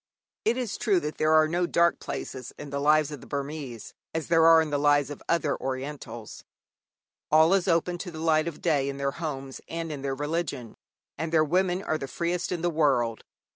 It 0.45 0.57
is 0.57 0.79
true 0.79 0.99
that 1.01 1.19
there 1.19 1.33
are 1.35 1.47
no 1.47 1.67
dark 1.67 1.99
places 1.99 2.51
in 2.57 2.71
the 2.71 2.79
lives 2.81 3.11
of 3.11 3.21
the 3.21 3.27
Burmese 3.27 3.93
as 4.15 4.29
there 4.29 4.47
are 4.47 4.59
in 4.59 4.71
the 4.71 4.79
lives 4.79 5.11
of 5.11 5.21
other 5.29 5.55
Orientals. 5.55 6.43
All 7.29 7.53
is 7.53 7.67
open 7.67 7.99
to 7.99 8.09
the 8.09 8.17
light 8.17 8.47
of 8.47 8.63
day 8.63 8.89
in 8.89 8.97
their 8.97 9.11
homes 9.11 9.61
and 9.67 9.91
in 9.91 10.01
their 10.01 10.15
religion, 10.15 10.73
and 11.19 11.31
their 11.31 11.45
women 11.45 11.83
are 11.83 11.99
the 11.99 12.07
freest 12.07 12.51
in 12.51 12.63
the 12.63 12.71
world. 12.71 13.23